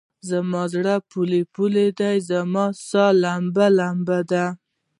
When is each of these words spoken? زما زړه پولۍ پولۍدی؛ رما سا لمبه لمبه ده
زما 0.29 0.61
زړه 0.73 0.95
پولۍ 1.09 1.41
پولۍدی؛ 1.53 2.17
رما 2.29 2.65
سا 2.87 3.05
لمبه 3.21 3.65
لمبه 3.77 4.19
ده 4.29 4.45